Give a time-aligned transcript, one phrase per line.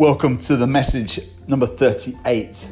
[0.00, 2.66] Welcome to the message number 38.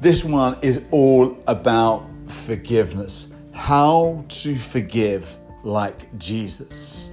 [0.00, 3.32] This one is all about forgiveness.
[3.52, 7.12] How to forgive like Jesus.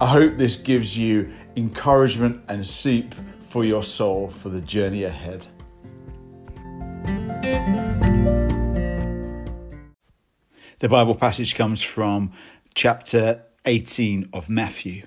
[0.00, 3.16] I hope this gives you encouragement and soup
[3.46, 5.44] for your soul for the journey ahead.
[10.78, 12.30] The Bible passage comes from
[12.76, 15.02] chapter 18 of Matthew.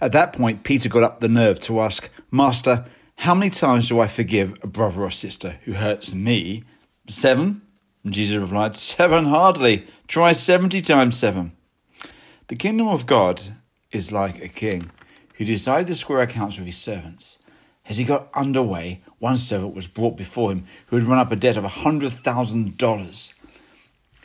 [0.00, 4.00] At that point, Peter got up the nerve to ask, Master, how many times do
[4.00, 6.64] I forgive a brother or sister who hurts me?
[7.08, 7.62] Seven?
[8.06, 9.86] Jesus replied, Seven hardly.
[10.08, 11.52] Try seventy times seven.
[12.48, 13.42] The kingdom of God
[13.92, 14.90] is like a king
[15.34, 17.42] who decided to square accounts with his servants.
[17.86, 21.36] As he got underway, one servant was brought before him who had run up a
[21.36, 23.34] debt of a hundred thousand dollars.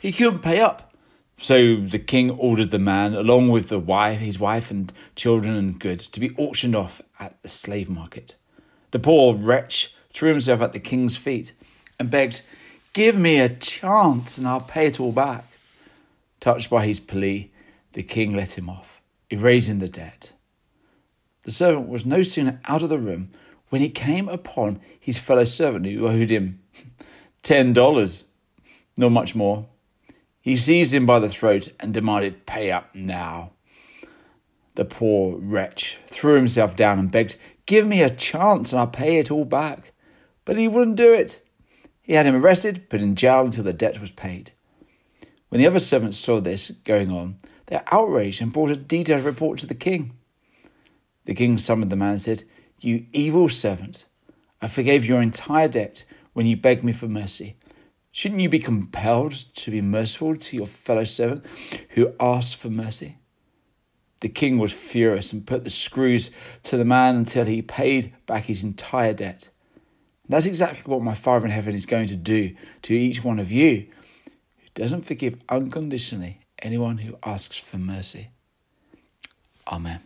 [0.00, 0.94] He couldn't pay up,
[1.38, 5.78] so the king ordered the man, along with the wife, his wife and children and
[5.78, 8.36] goods, to be auctioned off at the slave market.
[8.90, 11.52] The poor wretch threw himself at the king's feet
[11.98, 12.42] and begged,
[12.94, 15.44] Give me a chance and I'll pay it all back.
[16.40, 17.52] Touched by his plea,
[17.92, 20.32] the king let him off, erasing the debt.
[21.42, 23.30] The servant was no sooner out of the room
[23.68, 26.60] when he came upon his fellow servant who owed him
[27.42, 28.24] ten dollars,
[28.96, 29.66] not much more.
[30.46, 33.50] He seized him by the throat and demanded, Pay up now.
[34.76, 37.34] The poor wretch threw himself down and begged,
[37.66, 39.90] Give me a chance and I'll pay it all back.
[40.44, 41.42] But he wouldn't do it.
[42.00, 44.52] He had him arrested, put in jail until the debt was paid.
[45.48, 49.24] When the other servants saw this going on, they were outraged and brought a detailed
[49.24, 50.12] report to the king.
[51.24, 52.44] The king summoned the man and said,
[52.78, 54.04] You evil servant,
[54.62, 57.56] I forgave your entire debt when you begged me for mercy.
[58.16, 61.44] Shouldn't you be compelled to be merciful to your fellow servant
[61.90, 63.18] who asked for mercy?
[64.22, 66.30] The king was furious and put the screws
[66.62, 69.50] to the man until he paid back his entire debt.
[70.30, 73.52] That's exactly what my Father in heaven is going to do to each one of
[73.52, 73.86] you
[74.60, 78.30] who doesn't forgive unconditionally anyone who asks for mercy.
[79.70, 80.00] Amen.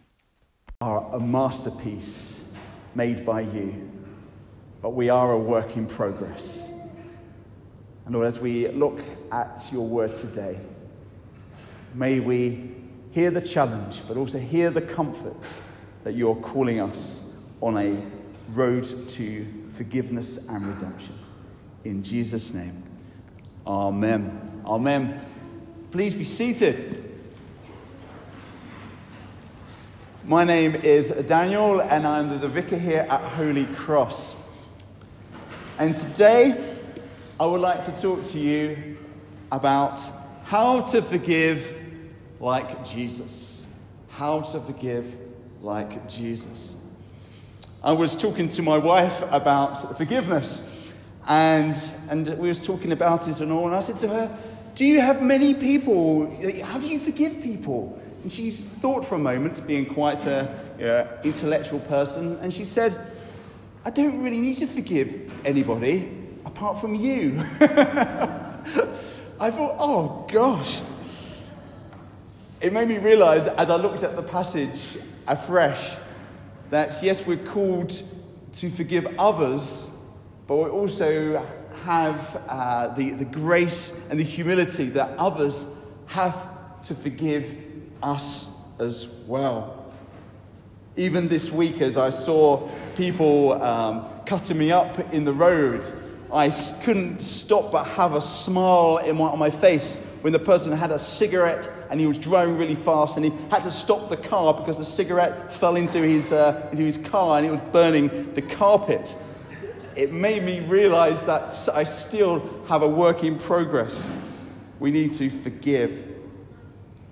[0.80, 2.50] Are a masterpiece
[2.96, 3.88] made by you,
[4.82, 6.69] but we are a work in progress.
[8.10, 8.98] And Lord, as we look
[9.30, 10.58] at your word today,
[11.94, 12.74] may we
[13.12, 15.56] hear the challenge, but also hear the comfort
[16.02, 18.02] that you're calling us on a
[18.52, 21.14] road to forgiveness and redemption.
[21.84, 22.82] In Jesus' name,
[23.64, 24.60] Amen.
[24.66, 25.24] Amen.
[25.92, 27.16] Please be seated.
[30.24, 34.34] My name is Daniel, and I'm the vicar here at Holy Cross.
[35.78, 36.69] And today,
[37.40, 38.98] I would like to talk to you
[39.50, 39.98] about
[40.44, 41.74] how to forgive
[42.38, 43.66] like Jesus.
[44.10, 45.16] How to forgive
[45.62, 46.86] like Jesus.
[47.82, 50.68] I was talking to my wife about forgiveness,
[51.26, 54.38] and, and we was talking about it and all, and I said to her,
[54.74, 56.26] do you have many people?
[56.62, 57.98] How do you forgive people?
[58.22, 60.46] And she thought for a moment, being quite uh,
[61.24, 63.00] intellectual person, and she said,
[63.86, 66.19] I don't really need to forgive anybody
[66.60, 67.38] apart from you.
[69.40, 70.82] I thought, oh gosh.
[72.60, 75.96] It made me realize as I looked at the passage afresh
[76.68, 78.02] that yes, we're called
[78.52, 79.90] to forgive others,
[80.46, 81.42] but we also
[81.84, 85.78] have uh, the, the grace and the humility that others
[86.08, 86.46] have
[86.82, 87.56] to forgive
[88.02, 89.90] us as well.
[90.94, 95.82] Even this week, as I saw people um, cutting me up in the road,
[96.32, 96.50] I
[96.82, 100.98] couldn't stop but have a smile my, on my face when the person had a
[100.98, 104.78] cigarette and he was driving really fast and he had to stop the car because
[104.78, 109.16] the cigarette fell into his, uh, into his car and it was burning the carpet.
[109.96, 114.12] It made me realize that I still have a work in progress.
[114.78, 115.90] We need to forgive.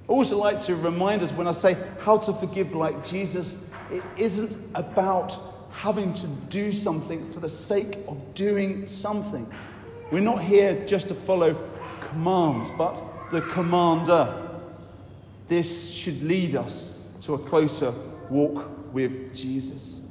[0.08, 4.02] I also like to remind us when I say how to forgive like Jesus, it
[4.16, 5.38] isn't about
[5.78, 9.48] having to do something for the sake of doing something.
[10.10, 11.56] We're not here just to follow
[12.00, 14.50] commands, but the commander.
[15.46, 17.94] This should lead us to a closer
[18.28, 20.10] walk with Jesus.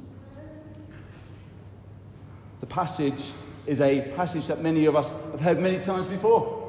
[2.60, 3.30] The passage
[3.66, 6.64] is a passage that many of us have heard many times before.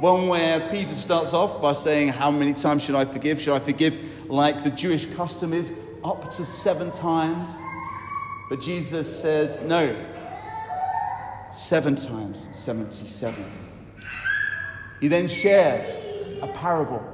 [0.00, 3.40] One where Peter starts off by saying, How many times should I forgive?
[3.40, 3.96] Should I forgive
[4.28, 5.72] like the Jewish custom is?
[6.02, 7.60] Up to seven times.
[8.48, 9.96] But Jesus says, no,
[11.52, 13.44] seven times 77.
[15.00, 16.00] He then shares
[16.42, 17.04] a parable,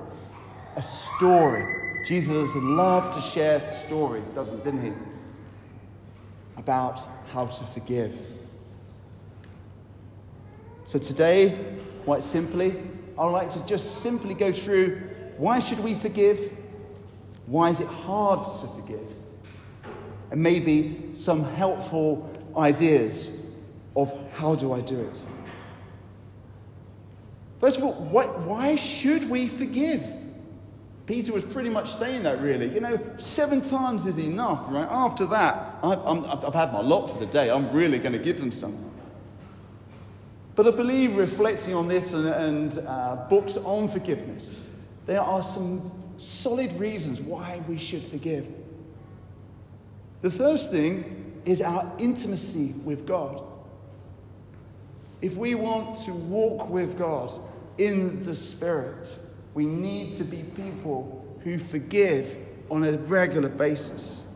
[0.77, 1.77] a story.
[2.07, 4.93] Jesus loved to share stories, doesn't didn't he?
[6.61, 7.01] about
[7.33, 8.17] how to forgive.
[10.85, 11.59] So today,
[12.05, 12.77] quite simply,
[13.19, 15.01] I'd like to just simply go through
[15.37, 16.53] why should we forgive?
[17.47, 19.07] Why is it hard to forgive?
[20.31, 23.47] And maybe some helpful ideas
[23.97, 25.25] of how do I do it.
[27.61, 30.03] First of all, what, why should we forgive?
[31.07, 32.73] Peter was pretty much saying that, really.
[32.73, 34.87] You know, seven times is enough, right?
[34.89, 37.51] After that, I've, I've had my lot for the day.
[37.51, 38.93] I'm really going to give them some.
[40.55, 45.91] But I believe, reflecting on this and, and uh, books on forgiveness, there are some
[46.17, 48.47] solid reasons why we should forgive.
[50.23, 53.43] The first thing is our intimacy with God.
[55.23, 57.31] If we want to walk with God
[57.79, 59.19] in the Spirit,
[59.55, 62.37] we need to be people who forgive
[62.71, 64.29] on a regular basis.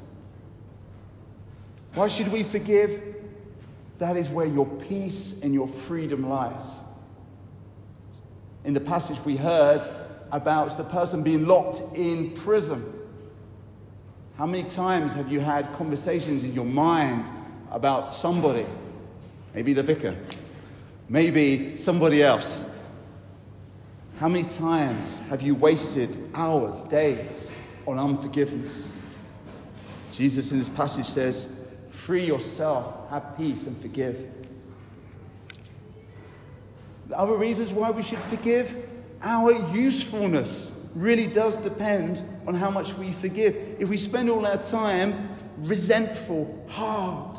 [1.95, 3.03] Why should we forgive?
[3.99, 6.81] That is where your peace and your freedom lies.
[8.65, 9.83] In the passage we heard
[10.33, 12.94] about the person being locked in prison.
[14.37, 17.31] How many times have you had conversations in your mind
[17.71, 18.67] about somebody?
[19.55, 20.17] Maybe the vicar,
[21.09, 22.69] maybe somebody else
[24.21, 27.51] how many times have you wasted hours, days
[27.87, 28.97] on unforgiveness?
[30.13, 34.31] Jesus in this passage says, Free yourself, have peace, and forgive.
[37.09, 38.89] The other reasons why we should forgive,
[39.21, 43.57] our usefulness really does depend on how much we forgive.
[43.79, 47.39] If we spend all our time resentful, hard,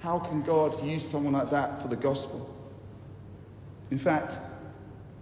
[0.00, 2.48] how can God use someone like that for the gospel?
[3.90, 4.38] In fact,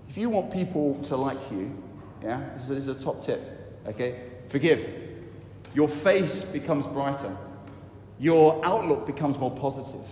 [0.08, 1.76] if you want people to like you,
[2.22, 3.40] yeah, this is a top tip,
[3.86, 4.20] okay?
[4.48, 4.88] Forgive.
[5.74, 7.36] Your face becomes brighter,
[8.18, 10.06] your outlook becomes more positive,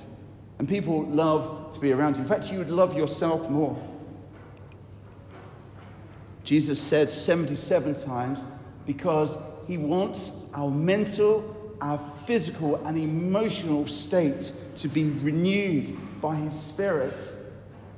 [0.58, 2.22] and people love to be around you.
[2.22, 3.76] In fact, you would love yourself more.
[6.48, 8.46] Jesus said 77 times
[8.86, 9.36] because
[9.66, 17.20] he wants our mental, our physical, and emotional state to be renewed by his spirit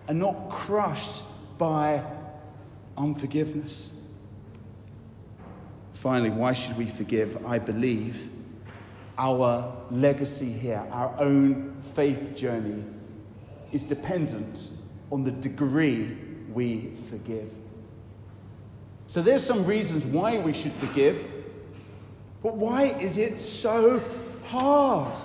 [0.08, 1.22] and not crushed
[1.58, 2.02] by
[2.98, 4.02] unforgiveness.
[5.92, 7.46] Finally, why should we forgive?
[7.46, 8.30] I believe
[9.16, 12.82] our legacy here, our own faith journey,
[13.70, 14.70] is dependent
[15.12, 16.18] on the degree
[16.52, 17.59] we forgive.
[19.10, 21.24] So there's some reasons why we should forgive,
[22.44, 24.00] but why is it so
[24.44, 25.16] hard?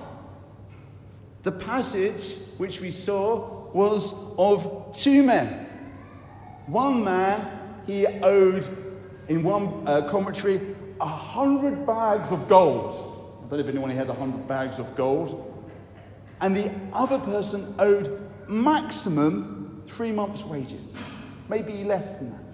[1.44, 5.68] The passage which we saw was of two men
[6.66, 8.68] one man, he owed,
[9.28, 12.94] in one uh, commentary, a hundred bags of gold.
[13.46, 15.64] I don't know if anyone here has a hundred bags of gold.
[16.42, 20.98] And the other person owed maximum three months' wages,
[21.50, 22.45] maybe less than that.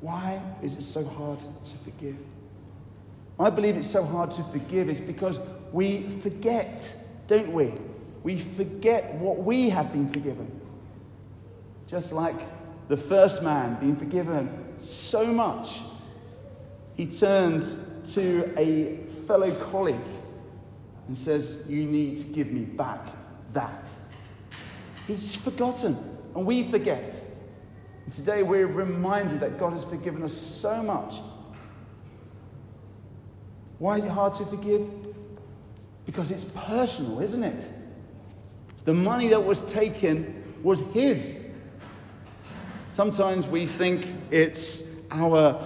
[0.00, 2.16] Why is it so hard to forgive?
[3.38, 5.38] I believe it's so hard to forgive is because
[5.72, 6.94] we forget,
[7.26, 7.72] don't we?
[8.22, 10.60] We forget what we have been forgiven.
[11.86, 12.40] Just like
[12.88, 15.80] the first man being forgiven so much,
[16.94, 19.96] he turns to a fellow colleague
[21.06, 23.08] and says, You need to give me back
[23.52, 23.88] that.
[25.06, 25.96] He's forgotten,
[26.34, 27.22] and we forget.
[28.10, 31.16] Today we're reminded that God has forgiven us so much.
[33.78, 34.88] Why is it hard to forgive?
[36.06, 37.68] Because it's personal, isn't it?
[38.84, 41.44] The money that was taken was His.
[42.88, 45.60] Sometimes we think it's our,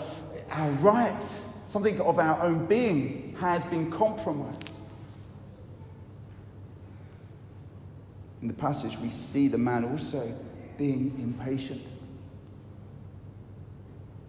[0.50, 4.80] our right, something of our own being has been compromised.
[8.40, 10.34] In the passage, we see the man also
[10.78, 11.86] being impatient.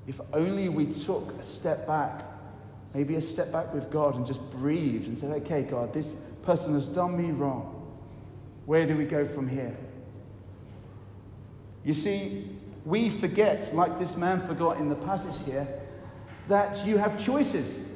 [0.07, 2.23] If only we took a step back,
[2.93, 6.73] maybe a step back with God and just breathed and said, okay, God, this person
[6.73, 7.77] has done me wrong.
[8.65, 9.77] Where do we go from here?
[11.83, 12.47] You see,
[12.85, 15.67] we forget, like this man forgot in the passage here,
[16.47, 17.87] that you have choices.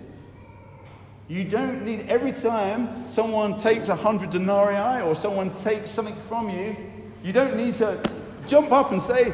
[1.28, 6.50] You don't need every time someone takes a hundred denarii or someone takes something from
[6.50, 6.76] you,
[7.24, 8.00] you don't need to
[8.48, 9.34] jump up and say,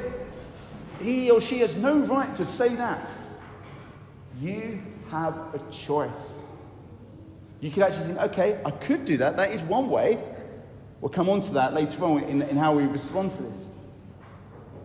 [1.01, 3.10] he or she has no right to say that.
[4.39, 6.48] You have a choice.
[7.60, 9.38] You could actually think, okay, I could do that.
[9.38, 10.22] That is one way.
[11.00, 13.72] We'll come on to that later on in, in how we respond to this.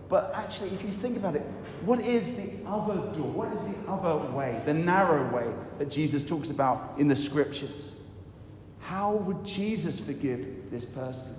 [0.08, 1.42] But actually, if you think about it,
[1.84, 3.30] what is the other door?
[3.32, 7.92] What is the other way, the narrow way that Jesus talks about in the scriptures?
[8.80, 11.34] How would Jesus forgive this person?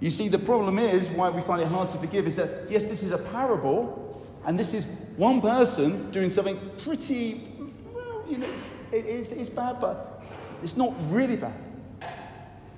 [0.00, 2.84] You see, the problem is why we find it hard to forgive is that, yes,
[2.84, 4.84] this is a parable, and this is
[5.16, 7.48] one person doing something pretty,
[7.92, 8.48] well, you know,
[8.92, 10.22] it is, it's bad, but
[10.62, 11.60] it's not really bad.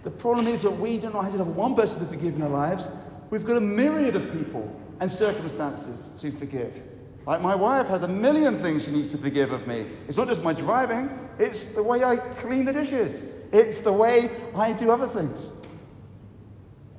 [0.02, 2.88] The problem is that we do not have one person to forgive in our lives,
[3.28, 6.82] we've got a myriad of people and circumstances to forgive.
[7.26, 9.84] Like my wife has a million things she needs to forgive of me.
[10.08, 14.30] It's not just my driving, it's the way I clean the dishes, it's the way
[14.56, 15.52] I do other things.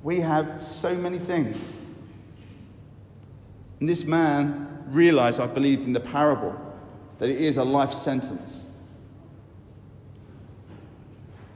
[0.02, 1.70] We have so many things.
[3.80, 6.58] And this man realized, I believe, in the parable,
[7.18, 8.80] that it is a life sentence.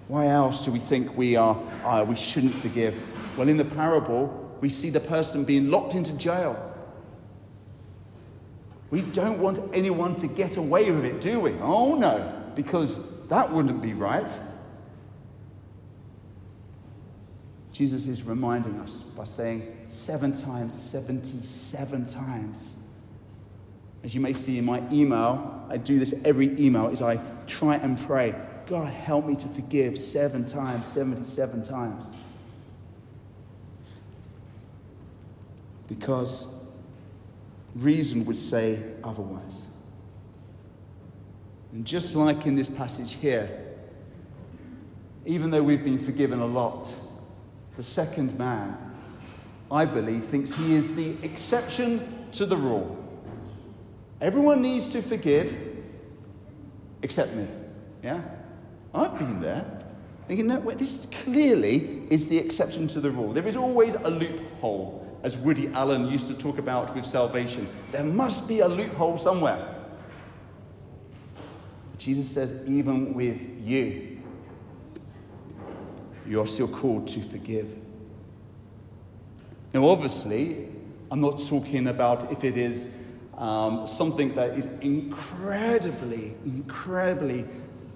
[0.08, 2.96] Why else do we think we are uh, we shouldn't forgive?
[3.36, 6.62] Well, in the parable, we see the person being locked into jail.
[8.90, 11.54] We don't want anyone to get away with it, do we?
[11.60, 14.30] Oh no, because that wouldn't be right.
[17.76, 22.78] Jesus is reminding us by saying seven times, 77 times.
[24.02, 27.76] As you may see in my email, I do this every email, is I try
[27.76, 28.34] and pray,
[28.66, 32.14] God, help me to forgive seven times, 77 times.
[35.86, 36.64] Because
[37.74, 39.66] reason would say otherwise.
[41.72, 43.50] And just like in this passage here,
[45.26, 46.90] even though we've been forgiven a lot,
[47.76, 48.76] the second man,
[49.70, 52.96] I believe, thinks he is the exception to the rule.
[54.20, 55.56] Everyone needs to forgive
[57.02, 57.46] except me.
[58.02, 58.22] Yeah?
[58.94, 59.64] I've been there.
[60.26, 63.32] Thinking, no, this clearly is the exception to the rule.
[63.32, 67.68] There is always a loophole, as Woody Allen used to talk about with salvation.
[67.92, 69.72] There must be a loophole somewhere.
[71.98, 74.15] Jesus says, even with you,
[76.28, 77.68] you're still called to forgive.
[79.72, 80.68] Now, obviously,
[81.10, 82.90] I'm not talking about if it is
[83.36, 87.44] um, something that is incredibly, incredibly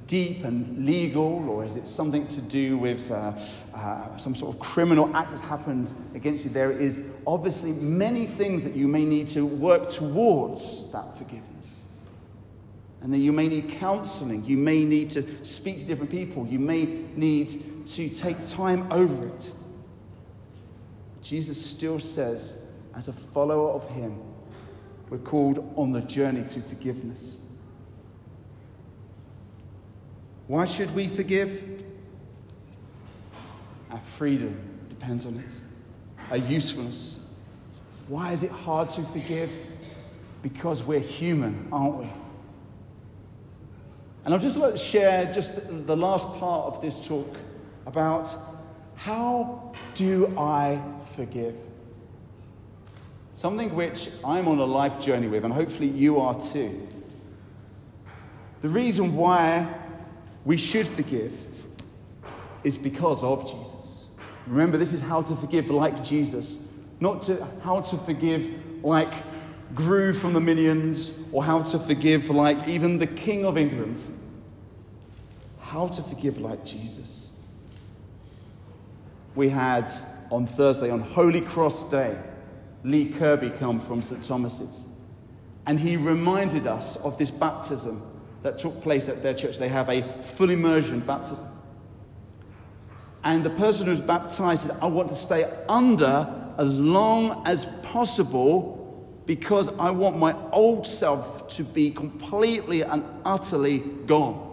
[0.06, 3.32] deep and legal, or is it something to do with uh,
[3.72, 6.50] uh, some sort of criminal act that's happened against you?
[6.50, 11.86] There is obviously many things that you may need to work towards that forgiveness.
[13.02, 14.44] And then you may need counseling.
[14.44, 16.46] You may need to speak to different people.
[16.46, 16.84] You may
[17.16, 17.50] need
[17.86, 19.52] to take time over it.
[21.22, 24.18] Jesus still says, as a follower of Him,
[25.08, 27.36] we're called on the journey to forgiveness.
[30.46, 31.84] Why should we forgive?
[33.90, 34.58] Our freedom
[34.88, 35.60] depends on it,
[36.30, 37.32] our usefulness.
[38.08, 39.52] Why is it hard to forgive?
[40.42, 42.12] Because we're human, aren't we?
[44.24, 47.36] And I'll just like to share just the last part of this talk
[47.90, 48.32] about
[48.94, 50.80] how do I
[51.16, 51.56] forgive?
[53.34, 56.86] Something which I'm on a life journey with, and hopefully you are too.
[58.60, 59.74] The reason why
[60.44, 61.32] we should forgive
[62.62, 64.14] is because of Jesus.
[64.46, 69.12] Remember, this is how to forgive like Jesus, not to how to forgive like
[69.74, 74.00] Gru from the Minions or how to forgive like even the King of England.
[75.58, 77.29] How to forgive like Jesus
[79.34, 79.90] we had
[80.30, 82.16] on Thursday, on Holy Cross Day,
[82.84, 84.22] Lee Kirby come from St.
[84.22, 84.86] Thomas's.
[85.66, 88.02] And he reminded us of this baptism
[88.42, 89.58] that took place at their church.
[89.58, 91.48] They have a full immersion baptism.
[93.22, 98.78] And the person who's baptized said, I want to stay under as long as possible
[99.26, 104.49] because I want my old self to be completely and utterly gone.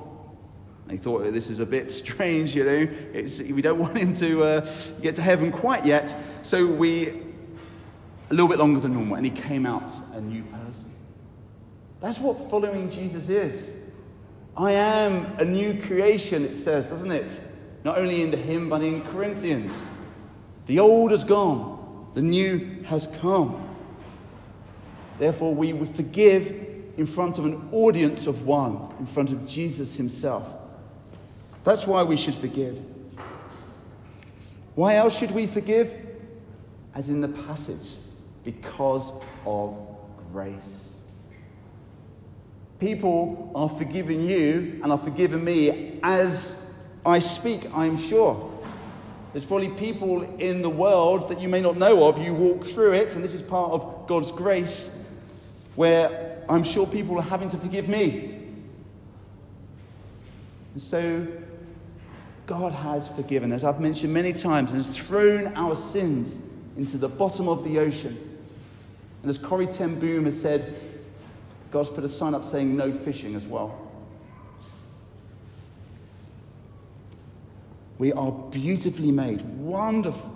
[0.87, 2.87] They thought this is a bit strange, you know.
[3.13, 4.67] It's, we don't want him to uh,
[5.01, 6.15] get to heaven quite yet.
[6.43, 7.13] So we, a
[8.31, 10.91] little bit longer than normal, and he came out a new person.
[11.99, 13.83] That's what following Jesus is.
[14.55, 17.39] I am a new creation, it says, doesn't it?
[17.83, 19.89] Not only in the hymn, but in Corinthians.
[20.65, 23.63] The old has gone, the new has come.
[25.19, 26.47] Therefore, we would forgive
[26.97, 30.45] in front of an audience of one, in front of Jesus himself.
[31.67, 32.79] That's why we should forgive.
[34.75, 35.93] Why else should we forgive?
[36.95, 37.89] As in the passage,
[38.45, 39.11] because
[39.45, 39.77] of
[40.31, 41.01] grace.
[42.79, 46.71] People are forgiving you and are forgiving me as
[47.05, 48.49] I speak, I'm sure.
[49.33, 52.17] There's probably people in the world that you may not know of.
[52.17, 55.03] You walk through it, and this is part of God's grace,
[55.75, 58.37] where I'm sure people are having to forgive me
[60.77, 61.27] And so
[62.47, 66.39] God has forgiven, as I've mentioned many times, and has thrown our sins
[66.77, 68.17] into the bottom of the ocean.
[69.21, 70.73] And as Corrie Ten Boom has said,
[71.71, 73.77] God's put a sign up saying no fishing as well.
[77.97, 80.33] We are beautifully made, wonderful.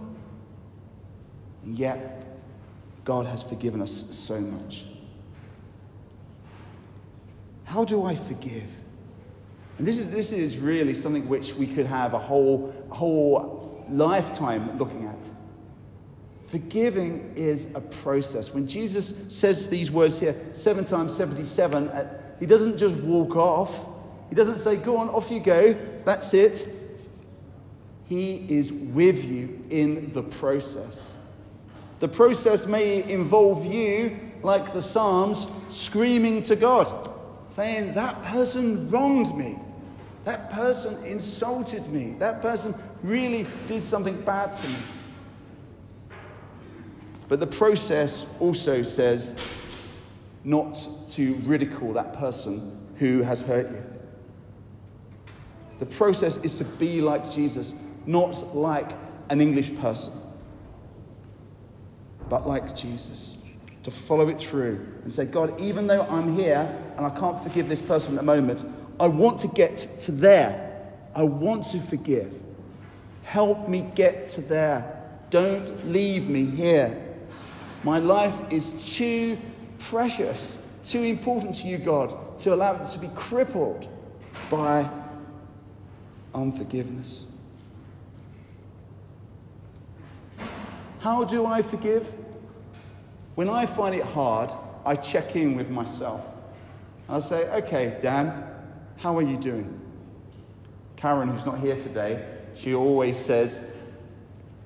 [1.63, 2.25] And yet,
[3.05, 4.83] God has forgiven us so much.
[7.63, 8.67] How do I forgive?
[9.77, 14.77] And this is, this is really something which we could have a whole, whole lifetime
[14.77, 15.27] looking at.
[16.47, 18.53] Forgiving is a process.
[18.53, 23.85] When Jesus says these words here, seven times 77, uh, he doesn't just walk off.
[24.29, 26.67] He doesn't say, Go on, off you go, that's it.
[28.09, 31.15] He is with you in the process.
[31.99, 37.10] The process may involve you, like the Psalms, screaming to God,
[37.51, 39.59] saying, That person wronged me.
[40.23, 42.15] That person insulted me.
[42.19, 44.75] That person really did something bad to me.
[47.27, 49.39] But the process also says
[50.43, 50.77] not
[51.11, 53.83] to ridicule that person who has hurt you.
[55.79, 57.73] The process is to be like Jesus,
[58.05, 58.91] not like
[59.29, 60.13] an English person,
[62.29, 63.40] but like Jesus.
[63.83, 67.67] To follow it through and say, God, even though I'm here and I can't forgive
[67.67, 68.63] this person at the moment,
[68.99, 70.91] I want to get to there.
[71.15, 72.31] I want to forgive.
[73.23, 75.01] Help me get to there.
[75.31, 77.07] Don't leave me here.
[77.83, 79.39] My life is too
[79.79, 83.87] precious, too important to you, God, to allow it to be crippled
[84.51, 84.87] by
[86.35, 87.35] unforgiveness.
[90.99, 92.13] How do I forgive?
[93.35, 94.51] When I find it hard,
[94.85, 96.25] I check in with myself.
[97.07, 98.45] I'll say, okay, Dan,
[98.97, 99.79] how are you doing?
[100.95, 102.25] Karen, who's not here today,
[102.55, 103.71] she always says,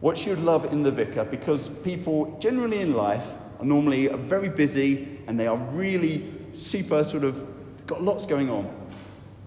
[0.02, 3.26] what she would love in the vicar, because people generally in life
[3.60, 7.48] are normally very busy and they are really super sort of
[7.88, 8.72] got lots going on.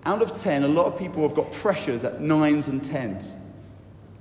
[0.05, 3.37] Out of 10, a lot of people have got pressures at nines and tens.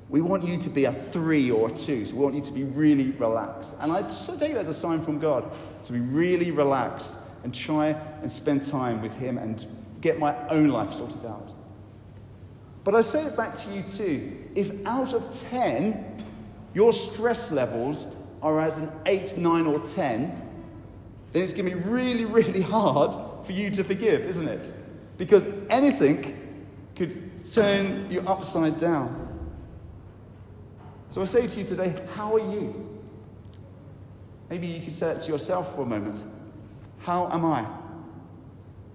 [0.10, 2.52] We want you to be a three or a two, so we want you to
[2.54, 3.76] be really relaxed.
[3.82, 5.52] And I just take that as a sign from God
[5.84, 7.88] to be really relaxed and try
[8.22, 9.66] and spend time with Him and
[10.00, 11.52] get my own life sorted out.
[12.84, 14.46] But I say it back to you too.
[14.56, 16.24] If out of 10,
[16.74, 20.42] your stress levels are as an 8, 9, or 10,
[21.34, 23.14] then it's going to be really, really hard
[23.46, 24.72] for you to forgive, isn't it?
[25.18, 26.62] Because anything
[26.96, 29.27] could turn you upside down.
[31.10, 33.00] So I say to you today, how are you?
[34.50, 36.26] Maybe you could say it to yourself for a moment.
[37.00, 37.66] How am I?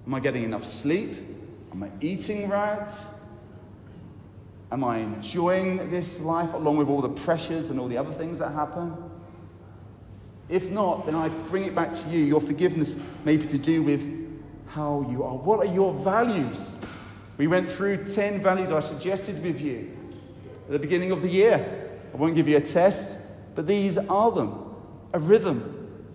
[0.06, 1.16] Am I getting enough sleep?
[1.72, 2.90] Am I eating right?
[4.70, 8.38] Am I enjoying this life along with all the pressures and all the other things
[8.38, 8.94] that happen?
[10.48, 12.24] If not, then I bring it back to you.
[12.24, 14.02] Your forgiveness may be to do with
[14.66, 15.36] how you are.
[15.36, 16.76] What are your values?
[17.36, 19.96] We went through 10 values I suggested with you
[20.66, 21.81] at the beginning of the year.
[22.12, 23.18] I won't give you a test,
[23.54, 24.62] but these are them
[25.12, 26.06] a rhythm,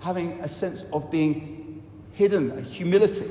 [0.00, 3.26] having a sense of being hidden, a humility,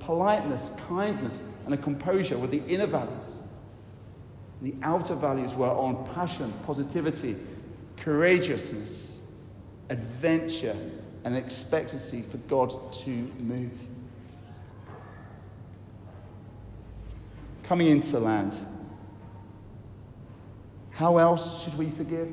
[0.00, 3.42] politeness, kindness, and a composure were the inner values.
[4.62, 7.36] The outer values were on passion, positivity,
[7.96, 9.22] courageousness,
[9.90, 10.76] adventure,
[11.24, 13.72] and expectancy for God to move.
[17.64, 18.58] Coming into land.
[20.96, 22.32] How else should we forgive?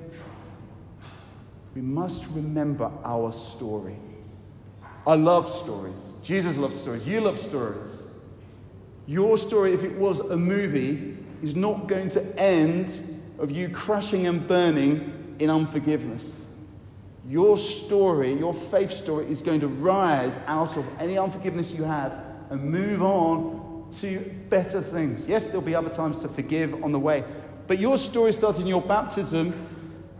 [1.75, 3.97] We must remember our story.
[5.05, 6.13] I love stories.
[6.23, 7.05] Jesus loves stories.
[7.05, 8.07] You love stories.
[9.05, 14.27] Your story, if it was a movie, is not going to end of you crashing
[14.27, 16.47] and burning in unforgiveness.
[17.27, 22.13] Your story, your faith story, is going to rise out of any unforgiveness you have
[22.49, 25.27] and move on to better things.
[25.27, 27.25] Yes, there'll be other times to forgive on the way,
[27.67, 29.51] but your story starts in your baptism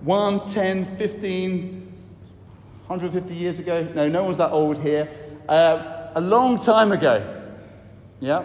[0.02, 1.94] 1, 10, 15,
[2.88, 3.88] 150 years ago.
[3.96, 5.10] No, no one's that old here.
[5.48, 7.44] Uh, a long time ago.
[8.20, 8.44] Yeah?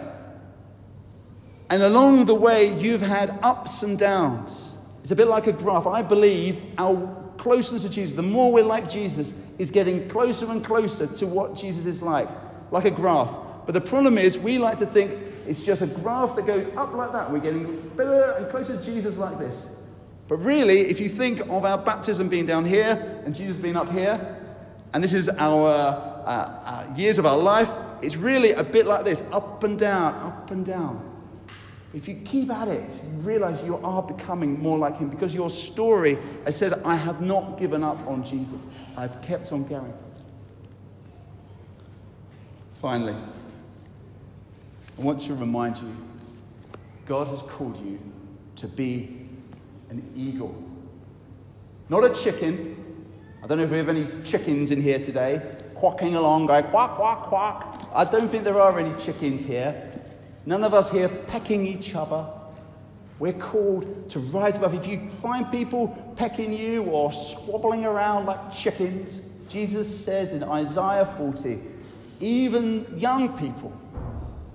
[1.69, 4.77] And along the way, you've had ups and downs.
[5.01, 5.85] It's a bit like a graph.
[5.85, 10.63] I believe our closeness to Jesus, the more we're like Jesus, is getting closer and
[10.63, 12.27] closer to what Jesus is like,
[12.71, 13.35] like a graph.
[13.65, 15.11] But the problem is, we like to think
[15.49, 17.31] it's just a graph that goes up like that.
[17.31, 19.77] We're getting better and closer to Jesus like this.
[20.27, 23.91] But really, if you think of our baptism being down here and Jesus being up
[23.91, 24.37] here,
[24.93, 27.71] and this is our uh, uh, years of our life,
[28.03, 31.03] it's really a bit like this up and down, up and down.
[31.95, 35.49] If you keep at it, you realize you are becoming more like him because your
[35.49, 38.67] story has said, I have not given up on Jesus.
[38.95, 39.93] I've kept on going.
[42.75, 43.15] Finally,
[44.99, 45.95] I want to remind you
[47.05, 47.99] God has called you
[48.57, 49.27] to be
[49.89, 50.61] an eagle,
[51.87, 53.05] not a chicken.
[53.41, 55.41] I don't know if we have any chickens in here today,
[55.73, 57.81] quacking along, going quack, quack, quack.
[57.95, 59.89] I don't think there are any chickens here.
[60.45, 62.27] None of us here pecking each other.
[63.19, 64.73] We're called to rise above.
[64.73, 71.05] If you find people pecking you or squabbling around like chickens, Jesus says in Isaiah
[71.05, 71.61] 40,
[72.19, 73.71] even young people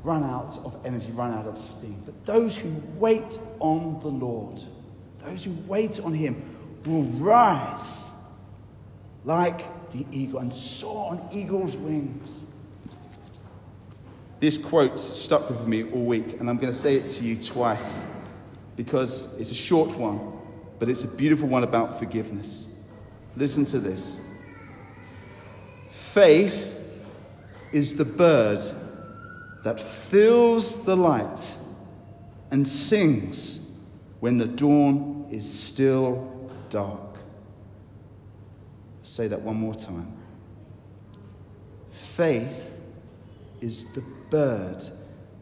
[0.04, 2.00] run out of energy, run out of steam.
[2.04, 4.60] But those who wait on the Lord,
[5.20, 8.10] those who wait on Him, will rise
[9.24, 9.62] like
[9.92, 12.44] the eagle and soar on eagle's wings.
[14.40, 17.36] This quote stuck with me all week, and I'm going to say it to you
[17.36, 18.04] twice
[18.76, 20.20] because it's a short one,
[20.78, 22.82] but it's a beautiful one about forgiveness.
[23.36, 24.20] Listen to this
[25.88, 26.78] Faith
[27.72, 28.60] is the bird
[29.64, 31.56] that fills the light
[32.50, 33.80] and sings
[34.20, 37.00] when the dawn is still dark.
[39.02, 40.12] say that one more time.
[41.90, 42.74] Faith
[43.60, 44.82] is the bird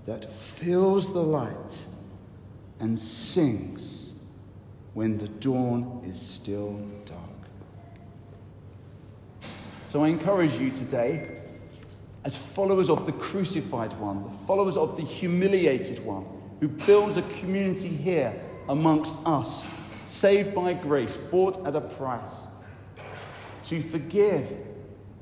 [0.06, 1.85] that fills the light
[2.80, 4.32] and sings
[4.94, 7.20] when the dawn is still dark.
[9.85, 11.41] So I encourage you today,
[12.24, 16.24] as followers of the crucified one, the followers of the humiliated one,
[16.61, 19.66] who builds a community here amongst us,
[20.06, 22.46] saved by grace, bought at a price,
[23.64, 24.56] to forgive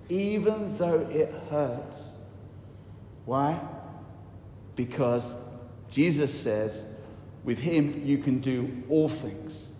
[0.09, 2.21] even though it hurts
[3.31, 3.61] why?
[4.75, 5.37] Because
[5.89, 6.97] Jesus says,
[7.45, 9.79] with him you can do all things,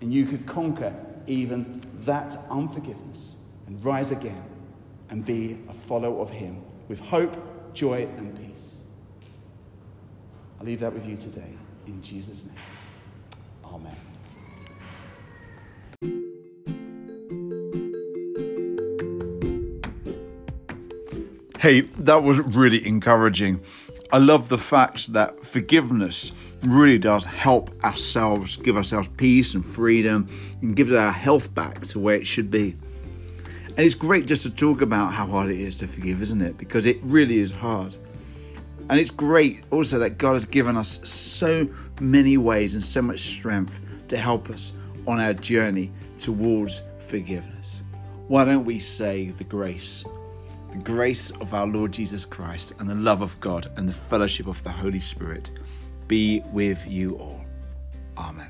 [0.00, 0.94] and you could conquer
[1.26, 4.44] even that unforgiveness and rise again
[5.12, 7.36] and be a follower of him with hope,
[7.74, 8.84] joy, and peace.
[10.58, 11.52] I leave that with you today
[11.86, 12.56] in Jesus' name.
[13.66, 13.96] Amen.
[21.58, 23.60] Hey, that was really encouraging.
[24.12, 30.26] I love the fact that forgiveness really does help ourselves, give ourselves peace and freedom,
[30.62, 32.76] and gives our health back to where it should be.
[33.76, 36.58] And it's great just to talk about how hard it is to forgive, isn't it?
[36.58, 37.96] Because it really is hard.
[38.90, 41.68] And it's great also that God has given us so
[42.00, 44.72] many ways and so much strength to help us
[45.06, 47.82] on our journey towards forgiveness.
[48.28, 50.04] Why don't we say the grace
[50.72, 54.46] the grace of our Lord Jesus Christ and the love of God and the fellowship
[54.46, 55.50] of the Holy Spirit
[56.08, 57.44] be with you all.
[58.16, 58.48] Amen.